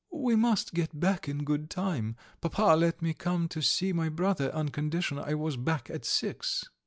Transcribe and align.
"We 0.17 0.35
must 0.35 0.73
get 0.73 0.99
back 0.99 1.27
in 1.29 1.43
good 1.43 1.69
time. 1.69 2.15
Papa 2.41 2.75
let 2.75 3.03
me 3.03 3.13
come 3.13 3.47
to 3.49 3.61
see 3.61 3.93
my 3.93 4.09
brother 4.09 4.51
on 4.55 4.69
condition 4.69 5.19
I 5.19 5.35
was 5.35 5.57
back 5.57 5.91
at 5.91 6.05
six." 6.05 6.63